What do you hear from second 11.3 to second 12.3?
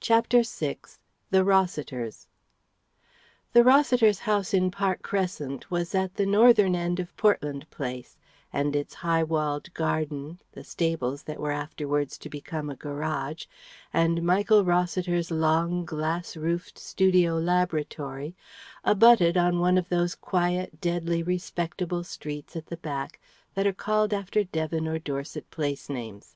were afterwards to